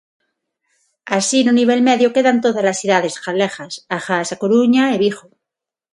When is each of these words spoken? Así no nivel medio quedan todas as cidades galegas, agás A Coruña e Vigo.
Así 1.17 1.39
no 1.43 1.51
nivel 1.59 1.79
medio 1.89 2.13
quedan 2.15 2.41
todas 2.45 2.65
as 2.71 2.79
cidades 2.81 3.15
galegas, 3.25 3.73
agás 3.97 4.27
A 4.35 4.39
Coruña 4.41 4.83
e 4.93 4.95
Vigo. 5.03 5.25